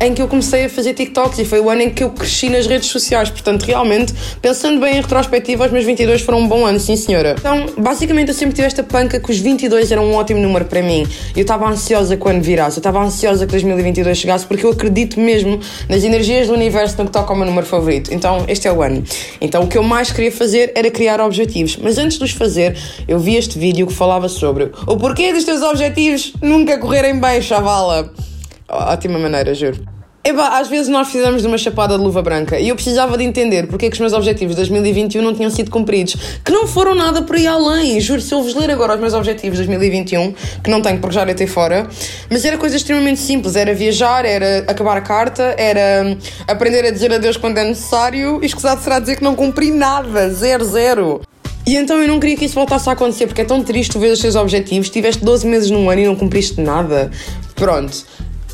em 0.00 0.14
que 0.14 0.22
eu 0.22 0.28
comecei 0.28 0.66
a 0.66 0.68
fazer 0.68 0.94
TikToks 0.94 1.38
e 1.38 1.44
foi 1.44 1.60
o 1.60 1.68
ano 1.68 1.82
em 1.82 1.90
que 1.90 2.04
eu 2.04 2.10
cresci 2.10 2.48
nas 2.48 2.66
redes 2.66 2.88
sociais. 2.88 3.30
Portanto, 3.30 3.62
realmente, 3.64 4.14
pensando 4.40 4.80
bem 4.80 4.96
em 4.96 5.00
retrospectiva, 5.00 5.66
os 5.66 5.72
meus 5.72 5.84
22 5.84 6.22
foram 6.22 6.40
um 6.40 6.48
bom 6.48 6.64
ano, 6.64 6.78
sim 6.78 6.96
senhora. 6.96 7.34
Então, 7.38 7.66
basicamente, 7.76 8.28
eu 8.28 8.34
sempre 8.34 8.54
tive 8.54 8.66
esta 8.66 8.82
panca 8.82 9.18
que 9.18 9.30
os 9.30 9.38
22 9.38 9.90
eram 9.90 10.04
um 10.04 10.14
ótimo 10.14 10.40
número 10.40 10.64
para 10.64 10.82
mim. 10.82 11.06
Eu 11.34 11.42
estava 11.42 11.68
ansiosa 11.68 12.16
quando 12.16 12.42
virasse, 12.42 12.78
eu 12.78 12.80
estava 12.80 13.00
ansiosa 13.00 13.46
que 13.46 13.52
2022 13.52 14.16
chegasse 14.16 14.46
porque 14.46 14.64
eu 14.64 14.70
acredito 14.70 15.18
mesmo 15.18 15.60
nas 15.88 16.04
energias 16.04 16.46
do 16.46 16.54
universo 16.54 16.96
no 16.98 17.06
que 17.06 17.12
toca 17.12 17.32
ao 17.32 17.36
meu 17.36 17.46
número 17.46 17.66
favorito. 17.66 18.12
Então, 18.12 18.44
este 18.48 18.68
é 18.68 18.72
o 18.72 18.82
ano. 18.82 19.02
Então, 19.40 19.64
o 19.64 19.66
que 19.66 19.76
eu 19.76 19.82
mais 19.82 20.12
queria 20.12 20.30
fazer 20.30 20.72
era 20.74 20.90
criar 20.90 21.20
objetivos. 21.20 21.76
Mas 21.76 21.98
antes 21.98 22.18
de 22.18 22.24
os 22.24 22.30
fazer, 22.30 22.76
eu 23.06 23.18
vi 23.18 23.36
este 23.36 23.58
vídeo 23.58 23.86
que 23.86 23.92
falava 23.92 24.28
sobre 24.28 24.70
o 24.86 24.96
porquê 24.96 25.32
dos 25.32 25.44
teus 25.44 25.62
objetivos 25.62 26.32
nunca 26.40 26.78
correrem 26.78 27.18
bem, 27.18 27.42
chavala. 27.42 28.12
Ótima 28.70 29.18
maneira, 29.18 29.54
juro. 29.54 29.98
Eba, 30.28 30.58
às 30.58 30.68
vezes 30.68 30.88
nós 30.88 31.08
precisamos 31.08 31.40
de 31.40 31.48
uma 31.48 31.56
chapada 31.56 31.96
de 31.96 32.04
luva 32.04 32.20
branca 32.20 32.58
e 32.58 32.68
eu 32.68 32.74
precisava 32.74 33.16
de 33.16 33.24
entender 33.24 33.66
porque 33.66 33.86
é 33.86 33.88
que 33.88 33.94
os 33.94 34.00
meus 34.00 34.12
objetivos 34.12 34.54
de 34.54 34.60
2021 34.60 35.22
não 35.22 35.32
tinham 35.32 35.48
sido 35.48 35.70
cumpridos, 35.70 36.16
que 36.44 36.52
não 36.52 36.66
foram 36.66 36.94
nada 36.94 37.22
por 37.22 37.36
aí 37.36 37.46
além. 37.46 37.98
Juro, 37.98 38.20
se 38.20 38.34
eu 38.34 38.42
vos 38.42 38.54
ler 38.54 38.70
agora 38.70 38.94
os 38.94 39.00
meus 39.00 39.14
objetivos 39.14 39.58
de 39.58 39.64
2021, 39.64 40.34
que 40.62 40.68
não 40.68 40.82
tenho 40.82 40.98
porque 40.98 41.14
já 41.14 41.24
deitei 41.24 41.46
fora, 41.46 41.88
mas 42.28 42.44
era 42.44 42.58
coisa 42.58 42.76
extremamente 42.76 43.20
simples: 43.20 43.56
era 43.56 43.72
viajar, 43.72 44.26
era 44.26 44.70
acabar 44.70 44.98
a 44.98 45.00
carta, 45.00 45.54
era 45.56 46.04
hum, 46.04 46.18
aprender 46.46 46.84
a 46.84 46.90
dizer 46.90 47.10
adeus 47.10 47.38
quando 47.38 47.56
é 47.56 47.64
necessário 47.64 48.40
e 48.42 48.46
escusado 48.46 48.82
será 48.82 48.98
dizer 48.98 49.16
que 49.16 49.24
não 49.24 49.34
cumpri 49.34 49.70
nada, 49.70 50.28
zero, 50.28 50.62
zero. 50.62 51.22
E 51.66 51.74
então 51.76 51.98
eu 52.00 52.08
não 52.08 52.20
queria 52.20 52.36
que 52.36 52.44
isso 52.44 52.54
voltasse 52.54 52.88
a 52.90 52.92
acontecer, 52.92 53.28
porque 53.28 53.40
é 53.40 53.44
tão 53.44 53.62
triste 53.62 53.96
ver 53.96 54.12
os 54.12 54.20
teus 54.20 54.36
objetivos, 54.36 54.90
tiveste 54.90 55.24
12 55.24 55.46
meses 55.46 55.70
num 55.70 55.88
ano 55.88 56.00
e 56.02 56.06
não 56.06 56.16
cumpriste 56.16 56.60
nada. 56.60 57.10
Pronto 57.54 58.04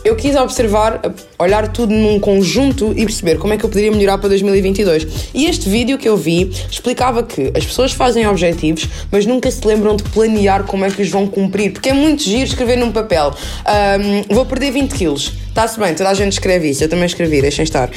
eu 0.05 0.15
quis 0.15 0.37
observar, 0.37 1.01
olhar 1.39 1.69
tudo 1.69 1.95
num 1.95 2.21
conjunto 2.21 2.93
e 2.97 3.05
perceber 3.07 3.39
como 3.39 3.55
é 3.55 3.57
que 3.57 3.65
eu 3.65 3.71
poderia 3.71 3.91
melhorar 3.91 4.19
para 4.19 4.29
2022. 4.29 5.31
E 5.33 5.47
este 5.47 5.69
vídeo 5.69 5.97
que 5.97 6.09
eu 6.09 6.17
vi 6.17 6.51
explicava 6.71 7.23
que 7.23 7.51
as 7.57 7.65
pessoas 7.65 7.93
fazem 7.93 8.27
objetivos, 8.27 8.89
mas 9.11 9.25
nunca 9.25 9.51
se 9.51 9.67
lembram 9.67 9.97
de 9.97 10.03
planear 10.05 10.65
como 10.65 10.85
é 10.85 10.91
que 10.91 11.01
os 11.01 11.09
vão 11.09 11.27
cumprir, 11.27 11.73
porque 11.73 11.89
é 11.89 11.95
muito 11.95 12.23
giro 12.23 12.45
escrever 12.45 12.77
num 12.77 12.93
papel. 12.93 13.33
Um, 14.31 14.35
vou 14.35 14.45
perder 14.45 14.71
20 14.73 14.95
quilos. 14.95 15.33
Está-se 15.49 15.79
bem, 15.79 15.95
toda 15.95 16.11
a 16.11 16.15
gente 16.15 16.33
escreve 16.33 16.69
isso, 16.69 16.85
eu 16.85 16.89
também 16.89 17.07
escrevi, 17.07 17.41
deixem 17.41 17.63
estar. 17.63 17.89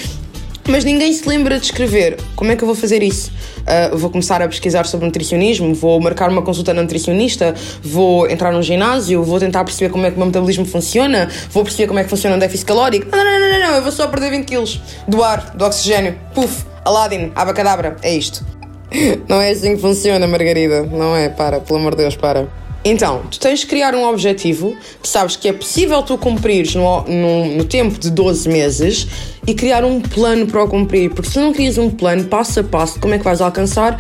Mas 0.68 0.84
ninguém 0.84 1.14
se 1.14 1.28
lembra 1.28 1.58
de 1.58 1.66
escrever. 1.66 2.18
Como 2.36 2.52
é 2.52 2.56
que 2.56 2.64
eu 2.64 2.66
vou 2.66 2.76
fazer 2.76 3.02
isso? 3.02 3.32
Uh, 3.62 3.98
vou 3.98 4.10
começar 4.10 4.42
a 4.42 4.48
pesquisar 4.48 4.86
sobre 4.86 5.06
nutricionismo, 5.06 5.74
vou 5.74 6.00
marcar 6.02 6.30
uma 6.30 6.42
consulta 6.42 6.74
na 6.74 6.82
nutricionista, 6.82 7.56
vou 7.82 8.30
entrar 8.30 8.52
num 8.52 8.62
ginásio, 8.62 9.24
vou 9.24 9.40
tentar 9.40 9.64
perceber 9.64 9.92
como 9.92 10.06
é 10.06 10.10
que 10.10 10.16
o 10.16 10.20
meu 10.20 10.28
metabolismo 10.28 10.66
funciona, 10.66 11.30
vou 11.52 11.64
perceber 11.64 11.88
como 11.88 12.00
é 12.00 12.04
que 12.04 12.10
funciona 12.10 12.36
o 12.36 12.40
déficit 12.40 12.66
calórico. 12.66 13.08
Não, 13.10 13.24
não, 13.24 13.40
não, 13.40 13.52
não, 13.52 13.60
não, 13.60 13.76
eu 13.76 13.82
vou 13.82 13.92
só 13.92 14.08
perder 14.08 14.30
20 14.32 14.46
quilos 14.46 14.82
do 15.08 15.24
ar, 15.24 15.56
do 15.56 15.66
oxigênio. 15.66 16.18
Puf, 16.34 16.66
Aladdin, 16.84 17.32
abacadabra, 17.34 17.96
é 18.02 18.14
isto. 18.14 18.46
Não 19.28 19.42
é 19.42 19.50
assim 19.52 19.76
que 19.76 19.82
funciona, 19.82 20.26
Margarida. 20.28 20.84
Não 20.84 21.16
é, 21.16 21.28
para, 21.28 21.60
pelo 21.60 21.80
amor 21.80 21.92
de 21.92 22.04
Deus, 22.04 22.16
para. 22.16 22.48
Então, 22.84 23.24
tu 23.30 23.40
tens 23.40 23.60
de 23.60 23.66
criar 23.66 23.94
um 23.94 24.06
objetivo 24.06 24.76
que 25.02 25.10
sabes 25.10 25.36
que 25.36 25.48
é 25.48 25.54
possível 25.54 26.02
tu 26.04 26.18
cumprires 26.18 26.74
no, 26.76 27.02
no, 27.04 27.46
no, 27.58 27.66
tempo 27.66 28.00
de 28.00 28.10
12 28.10 28.48
meses 28.48 29.08
e 29.46 29.54
criar 29.54 29.84
um 29.84 30.00
plano 30.00 30.48
para 30.48 30.64
o 30.64 30.68
cumprir. 30.68 31.14
Porque 31.14 31.30
se 31.30 31.40
não 31.40 31.52
crias 31.52 31.78
um 31.78 31.90
plano 31.90 32.26
passo 32.26 32.60
a 32.60 32.64
passo 32.64 32.96
de 32.96 33.00
como 33.00 33.14
é 33.14 33.18
que 33.18 33.24
vais 33.24 33.42
alcançar, 33.42 33.98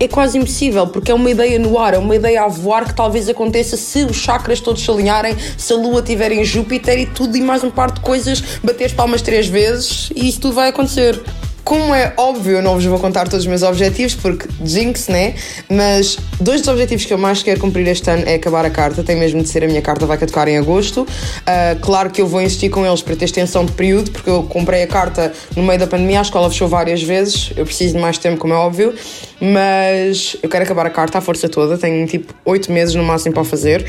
é 0.00 0.08
quase 0.08 0.36
impossível, 0.36 0.86
porque 0.88 1.12
é 1.12 1.14
uma 1.14 1.30
ideia 1.30 1.58
no 1.58 1.78
ar, 1.78 1.94
é 1.94 1.98
uma 1.98 2.16
ideia 2.16 2.42
a 2.42 2.48
voar 2.48 2.84
que 2.84 2.94
talvez 2.94 3.28
aconteça 3.28 3.76
se 3.76 4.04
os 4.04 4.16
chakras 4.16 4.60
todos 4.60 4.82
se 4.82 4.90
alinharem, 4.90 5.36
se 5.56 5.72
a 5.72 5.76
lua 5.76 6.00
estiver 6.00 6.32
em 6.32 6.44
Júpiter 6.44 6.98
e 6.98 7.06
tudo 7.06 7.36
e 7.36 7.40
mais 7.40 7.62
um 7.62 7.70
par 7.70 7.92
de 7.92 8.00
coisas, 8.00 8.42
bater 8.62 8.92
palmas 8.94 9.22
três 9.22 9.46
vezes 9.46 10.10
e 10.14 10.28
isso 10.28 10.40
tudo 10.40 10.54
vai 10.54 10.68
acontecer. 10.68 11.22
Como 11.64 11.94
é 11.94 12.12
óbvio, 12.18 12.58
eu 12.58 12.62
não 12.62 12.74
vos 12.74 12.84
vou 12.84 12.98
contar 12.98 13.24
todos 13.24 13.40
os 13.40 13.46
meus 13.46 13.62
objetivos, 13.62 14.14
porque 14.14 14.46
jinx, 14.62 15.08
né? 15.08 15.34
Mas 15.66 16.18
dois 16.38 16.60
dos 16.60 16.68
objetivos 16.68 17.06
que 17.06 17.14
eu 17.14 17.16
mais 17.16 17.42
quero 17.42 17.58
cumprir 17.58 17.86
este 17.88 18.10
ano 18.10 18.24
é 18.26 18.34
acabar 18.34 18.66
a 18.66 18.70
carta, 18.70 19.02
tem 19.02 19.16
mesmo 19.16 19.42
de 19.42 19.48
ser 19.48 19.64
a 19.64 19.66
minha 19.66 19.80
carta, 19.80 20.04
vai 20.04 20.18
caducar 20.18 20.46
em 20.46 20.58
agosto. 20.58 21.00
Uh, 21.00 21.80
claro 21.80 22.10
que 22.10 22.20
eu 22.20 22.26
vou 22.26 22.42
insistir 22.42 22.68
com 22.68 22.84
eles 22.84 23.00
para 23.00 23.16
ter 23.16 23.24
extensão 23.24 23.64
de 23.64 23.72
período, 23.72 24.10
porque 24.10 24.28
eu 24.28 24.42
comprei 24.42 24.82
a 24.82 24.86
carta 24.86 25.32
no 25.56 25.62
meio 25.62 25.78
da 25.78 25.86
pandemia, 25.86 26.18
a 26.18 26.22
escola 26.22 26.50
fechou 26.50 26.68
várias 26.68 27.02
vezes, 27.02 27.50
eu 27.56 27.64
preciso 27.64 27.94
de 27.94 28.00
mais 28.00 28.18
tempo, 28.18 28.36
como 28.36 28.52
é 28.52 28.56
óbvio, 28.56 28.94
mas 29.40 30.36
eu 30.42 30.50
quero 30.50 30.64
acabar 30.64 30.84
a 30.84 30.90
carta 30.90 31.16
à 31.16 31.20
força 31.22 31.48
toda, 31.48 31.78
tenho 31.78 32.06
tipo 32.06 32.34
oito 32.44 32.70
meses 32.70 32.94
no 32.94 33.02
máximo 33.02 33.34
para 33.34 33.44
fazer 33.44 33.86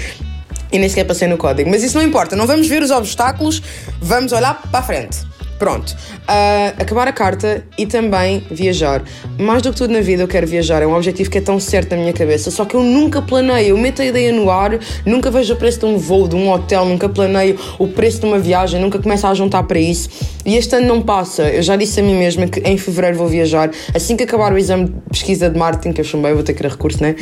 e 0.72 0.79
nem 0.79 0.88
sequer 0.88 1.03
passei 1.03 1.27
no 1.27 1.38
código. 1.38 1.70
Mas 1.70 1.84
isso 1.84 1.98
não 1.98 2.05
importa, 2.05 2.38
não 2.38 2.48
vamos 2.48 2.67
ver 2.67 2.82
os 2.82 2.91
obstáculos, 2.91 3.62
vamos 4.01 4.32
olhar 4.32 4.62
para 4.72 4.79
a 4.79 4.84
frente. 4.84 5.35
Pronto. 5.57 5.95
Uh, 6.24 6.81
acabar 6.81 7.07
a 7.07 7.13
carta 7.13 7.63
e 7.77 7.85
também 7.85 8.43
viajar. 8.51 9.03
Mais 9.39 9.62
do 9.62 9.71
que 9.71 9.77
tudo 9.77 9.93
na 9.93 10.01
vida 10.01 10.24
eu 10.24 10.27
quero 10.27 10.45
viajar. 10.45 10.81
É 10.81 10.88
um 10.88 10.93
objetivo 10.93 11.29
que 11.29 11.38
é 11.38 11.41
tão 11.41 11.59
certo 11.59 11.91
na 11.91 11.97
minha 11.97 12.13
cabeça. 12.13 12.51
Só 12.51 12.65
que 12.65 12.75
eu 12.75 12.83
nunca 12.83 13.21
planeio. 13.21 13.69
Eu 13.69 13.77
meto 13.77 14.01
a 14.01 14.05
ideia 14.05 14.33
no 14.33 14.50
ar, 14.50 14.77
nunca 15.05 15.31
vejo 15.31 15.53
o 15.53 15.57
preço 15.57 15.79
de 15.79 15.85
um 15.85 15.97
voo, 15.97 16.27
de 16.27 16.35
um 16.35 16.51
hotel, 16.51 16.85
nunca 16.85 17.07
planeio 17.07 17.57
o 17.79 17.88
preço 17.88 18.19
de 18.19 18.25
uma 18.25 18.39
viagem, 18.39 18.81
nunca 18.81 19.00
começo 19.00 19.25
a 19.27 19.33
juntar 19.33 19.63
para 19.63 19.79
isso. 19.79 20.09
E 20.45 20.57
este 20.57 20.75
ano 20.75 20.88
não 20.88 21.01
passa. 21.01 21.43
Eu 21.43 21.62
já 21.62 21.75
disse 21.75 22.00
a 22.00 22.03
mim 22.03 22.15
mesma 22.15 22.47
que 22.47 22.59
em 22.59 22.77
fevereiro 22.77 23.17
vou 23.17 23.27
viajar. 23.27 23.71
Assim 23.93 24.17
que 24.17 24.24
acabar 24.24 24.51
o 24.51 24.57
exame 24.57 24.85
de 24.85 24.93
pesquisa 25.09 25.50
de 25.50 25.57
marketing, 25.57 25.93
que 25.93 26.01
eu 26.01 26.05
chumbei, 26.05 26.33
vou 26.33 26.43
ter 26.43 26.53
que 26.53 26.63
ir 26.63 26.67
a 26.67 26.69
recurso, 26.69 27.01
né? 27.01 27.15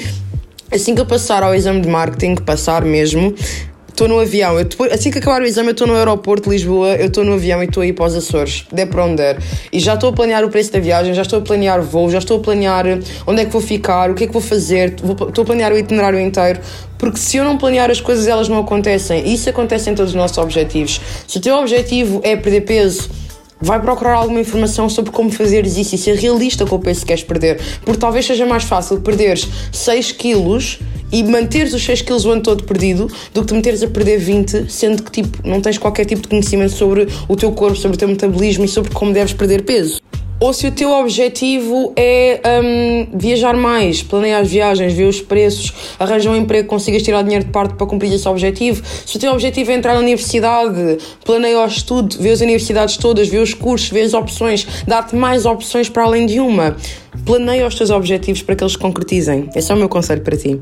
Assim 0.71 0.95
que 0.95 1.01
eu 1.01 1.05
passar 1.05 1.43
ao 1.43 1.53
exame 1.53 1.81
de 1.81 1.87
marketing, 1.87 2.35
passar 2.35 2.83
mesmo, 2.83 3.35
Estou 3.93 4.07
no 4.07 4.19
avião, 4.19 4.59
eu, 4.59 4.67
assim 4.91 5.12
que 5.12 5.19
acabar 5.19 5.43
o 5.43 5.45
exame, 5.45 5.67
eu 5.67 5.73
estou 5.73 5.85
no 5.85 5.93
aeroporto 5.93 6.50
de 6.50 6.55
Lisboa, 6.55 6.95
eu 6.95 7.05
estou 7.05 7.23
no 7.23 7.33
avião 7.33 7.62
e 7.62 7.67
estou 7.67 7.83
a 7.83 7.85
ir 7.85 7.93
para 7.93 8.05
os 8.05 8.15
Açores, 8.15 8.65
der 8.71 8.88
para 8.88 9.05
onde 9.05 9.17
der. 9.17 9.38
E 9.71 9.79
já 9.79 9.93
estou 9.93 10.09
a 10.09 10.13
planear 10.13 10.43
o 10.43 10.50
preço 10.50 10.73
da 10.73 10.79
viagem, 10.79 11.13
já 11.13 11.21
estou 11.21 11.38
a 11.38 11.41
planear 11.43 11.79
voo, 11.83 12.09
já 12.09 12.17
estou 12.17 12.39
a 12.39 12.41
planear 12.41 12.88
onde 13.27 13.41
é 13.41 13.45
que 13.45 13.51
vou 13.51 13.62
ficar, 13.62 14.09
o 14.09 14.15
que 14.15 14.23
é 14.23 14.27
que 14.27 14.33
vou 14.33 14.41
fazer, 14.41 14.95
estou 14.95 15.43
a 15.43 15.45
planear 15.45 15.71
o 15.71 15.77
itinerário 15.77 16.19
inteiro, 16.19 16.59
porque 16.97 17.19
se 17.19 17.38
eu 17.38 17.43
não 17.43 17.55
planear 17.55 17.91
as 17.91 18.01
coisas, 18.01 18.25
elas 18.25 18.50
não 18.50 18.57
acontecem. 18.57 19.27
E 19.27 19.35
isso 19.35 19.47
acontece 19.47 19.91
em 19.91 19.93
todos 19.93 20.09
os 20.09 20.15
nossos 20.15 20.39
objetivos. 20.39 21.00
Se 21.27 21.38
o 21.38 21.41
teu 21.41 21.55
objetivo 21.55 22.19
é 22.23 22.35
perder 22.35 22.62
peso, 22.62 23.12
vai 23.62 23.79
procurar 23.79 24.15
alguma 24.15 24.41
informação 24.41 24.89
sobre 24.89 25.12
como 25.12 25.29
isso 25.29 25.93
e 25.93 25.97
ser 26.00 26.15
realista 26.15 26.65
com 26.65 26.77
o 26.77 26.79
peso 26.79 27.01
que 27.01 27.05
queres 27.05 27.23
perder. 27.23 27.62
Porque 27.85 28.00
talvez 28.00 28.25
seja 28.25 28.43
mais 28.43 28.63
fácil 28.63 29.00
perderes 29.01 29.47
6 29.71 30.13
quilos 30.13 30.79
e 31.12 31.24
manteres 31.24 31.74
os 31.74 31.83
6 31.83 32.01
quilos 32.01 32.25
o 32.25 32.31
ano 32.31 32.41
todo 32.41 32.63
perdido 32.63 33.07
do 33.33 33.41
que 33.41 33.48
te 33.48 33.53
meteres 33.53 33.83
a 33.83 33.88
perder 33.88 34.17
20, 34.17 34.72
sendo 34.72 35.03
que 35.03 35.12
tipo, 35.22 35.48
não 35.48 35.62
tens 35.62 35.77
qualquer 35.77 36.05
tipo 36.05 36.22
de 36.22 36.27
conhecimento 36.27 36.74
sobre 36.74 37.07
o 37.27 37.36
teu 37.36 37.51
corpo, 37.51 37.77
sobre 37.77 37.95
o 37.95 38.00
teu 38.00 38.07
metabolismo 38.07 38.65
e 38.65 38.67
sobre 38.67 38.91
como 38.91 39.13
deves 39.13 39.33
perder 39.33 39.63
peso 39.63 40.01
ou 40.43 40.51
se 40.51 40.67
o 40.67 40.72
teu 40.74 40.91
objetivo 40.91 41.93
é 41.95 42.41
um, 42.62 43.17
viajar 43.17 43.55
mais, 43.55 44.03
planear 44.03 44.41
as 44.41 44.50
viagens, 44.50 44.91
ver 44.91 45.05
os 45.05 45.22
preços, 45.22 45.72
arranjar 45.98 46.31
um 46.31 46.36
emprego, 46.36 46.67
consigas 46.67 47.01
tirar 47.01 47.22
dinheiro 47.22 47.45
de 47.45 47.51
parte 47.51 47.75
para 47.75 47.88
cumprir 47.88 48.12
esse 48.12 48.27
objetivo. 48.27 48.83
Se 49.05 49.15
o 49.15 49.19
teu 49.22 49.31
objetivo 49.31 49.72
é 49.72 49.75
entrar 49.75 49.93
na 49.93 50.01
universidade, 50.01 50.98
planeia 51.24 51.62
o 51.62 51.65
estudo, 51.65 52.17
vê 52.19 52.31
as 52.31 52.41
universidades 52.41 52.98
todas, 52.98 53.29
vê 53.29 53.38
os 53.38 53.53
cursos, 53.53 53.89
vê 53.89 54.01
as 54.01 54.13
opções, 54.13 54.67
dá-te 54.86 55.15
mais 55.15 55.45
opções 55.45 55.88
para 55.88 56.03
além 56.03 56.25
de 56.25 56.41
uma. 56.41 56.75
Planeia 57.25 57.65
os 57.65 57.75
teus 57.75 57.89
objetivos 57.89 58.41
para 58.41 58.53
que 58.53 58.65
eles 58.65 58.75
concretizem. 58.75 59.50
Esse 59.55 59.72
é 59.72 59.75
o 59.75 59.77
meu 59.77 59.88
conselho 59.88 60.24
para 60.24 60.36
ti. 60.36 60.60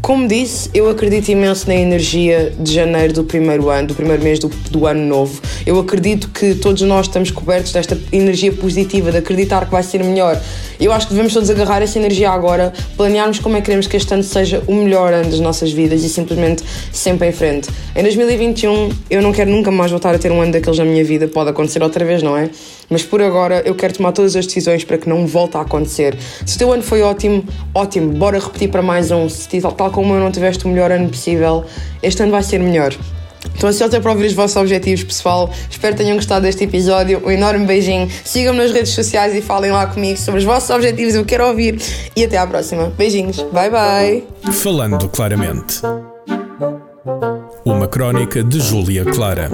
Como 0.00 0.28
disse, 0.28 0.70
eu 0.72 0.88
acredito 0.88 1.28
imenso 1.28 1.66
na 1.66 1.74
energia 1.74 2.52
de 2.58 2.72
janeiro 2.72 3.12
do 3.12 3.24
primeiro 3.24 3.68
ano, 3.68 3.88
do 3.88 3.94
primeiro 3.94 4.22
mês 4.22 4.38
do, 4.38 4.48
do, 4.70 4.86
ano 4.86 5.04
novo. 5.04 5.40
Eu 5.66 5.78
acredito 5.78 6.30
que 6.30 6.54
todos 6.54 6.82
nós 6.82 7.06
estamos 7.06 7.30
cobertos 7.30 7.72
desta 7.72 7.98
energia 8.12 8.52
positiva, 8.52 9.10
de 9.10 9.18
acreditar 9.18 9.66
que 9.66 9.72
vai 9.72 9.82
ser 9.82 10.02
melhor. 10.02 10.40
Eu 10.80 10.92
acho 10.92 11.08
que 11.08 11.12
devemos 11.12 11.32
todos 11.32 11.50
agarrar 11.50 11.82
essa 11.82 11.98
energia 11.98 12.30
agora, 12.30 12.72
planearmos 12.96 13.40
como 13.40 13.56
é 13.56 13.60
que 13.60 13.66
queremos 13.66 13.88
que 13.88 13.96
este 13.96 14.14
ano 14.14 14.22
seja 14.22 14.62
o 14.66 14.74
melhor 14.74 15.12
ano 15.12 15.28
das 15.28 15.40
nossas 15.40 15.72
vidas 15.72 16.04
e 16.04 16.08
simplesmente 16.08 16.62
sempre 16.92 17.28
em 17.28 17.32
frente. 17.32 17.68
Em 17.96 18.02
2021, 18.02 18.90
eu 19.10 19.20
não 19.20 19.32
quero 19.32 19.50
nunca 19.50 19.70
mais 19.70 19.90
voltar 19.90 20.14
a 20.14 20.18
ter 20.18 20.30
um 20.30 20.40
ano 20.40 20.52
daqueles 20.52 20.78
na 20.78 20.84
minha 20.84 21.02
vida, 21.02 21.26
pode 21.26 21.50
acontecer 21.50 21.82
outra 21.82 22.04
vez, 22.04 22.22
não 22.22 22.36
é? 22.36 22.48
Mas 22.88 23.02
por 23.02 23.20
agora 23.20 23.60
eu 23.64 23.74
quero 23.74 23.94
tomar 23.94 24.12
todas 24.12 24.36
as 24.36 24.46
decisões 24.46 24.84
para 24.84 24.98
que 24.98 25.08
não 25.08 25.26
volte 25.26 25.56
a 25.56 25.62
acontecer. 25.62 26.16
Se 26.46 26.54
o 26.54 26.58
teu 26.58 26.72
ano 26.72 26.82
foi 26.82 27.02
ótimo, 27.02 27.44
ótimo, 27.74 28.12
bora 28.12 28.38
repetir 28.38 28.70
para 28.70 28.80
mais 28.80 29.10
um. 29.10 29.28
Se 29.28 29.60
tal 29.60 29.90
como 29.90 30.14
eu 30.14 30.20
não 30.20 30.30
tiveste 30.30 30.64
o 30.64 30.68
melhor 30.68 30.92
ano 30.92 31.08
possível, 31.08 31.64
este 32.02 32.22
ano 32.22 32.30
vai 32.30 32.42
ser 32.42 32.60
melhor. 32.60 32.94
Estou 33.54 33.68
ansiosa 33.68 34.00
para 34.00 34.12
ouvir 34.12 34.26
os 34.26 34.32
vossos 34.32 34.56
objetivos, 34.56 35.04
pessoal. 35.04 35.50
Espero 35.70 35.96
que 35.96 36.02
tenham 36.02 36.16
gostado 36.16 36.42
deste 36.42 36.64
episódio. 36.64 37.22
Um 37.24 37.30
enorme 37.30 37.66
beijinho. 37.66 38.08
Sigam-me 38.24 38.58
nas 38.60 38.72
redes 38.72 38.92
sociais 38.92 39.34
e 39.34 39.42
falem 39.42 39.70
lá 39.70 39.86
comigo 39.86 40.18
sobre 40.18 40.38
os 40.40 40.44
vossos 40.44 40.70
objetivos. 40.70 41.14
Eu 41.14 41.24
quero 41.24 41.46
ouvir. 41.46 41.80
E 42.14 42.24
até 42.24 42.38
à 42.38 42.46
próxima. 42.46 42.92
Beijinhos. 42.96 43.36
Bye 43.52 43.70
bye. 43.70 44.52
Falando 44.52 45.08
claramente. 45.08 45.82
Uma 47.64 47.86
crónica 47.86 48.42
de 48.42 48.60
Júlia 48.60 49.04
Clara. 49.04 49.50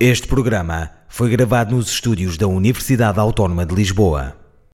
Este 0.00 0.26
programa 0.26 0.90
foi 1.08 1.30
gravado 1.30 1.74
nos 1.74 1.88
estúdios 1.90 2.36
da 2.36 2.46
Universidade 2.46 3.18
Autónoma 3.18 3.64
de 3.64 3.74
Lisboa. 3.74 4.47